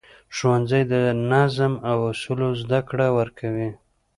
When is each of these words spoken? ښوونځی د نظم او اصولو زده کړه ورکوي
ښوونځی 0.35 0.83
د 0.93 0.93
نظم 1.31 1.73
او 1.89 1.97
اصولو 2.11 2.49
زده 2.61 2.79
کړه 2.89 3.07
ورکوي 3.17 3.69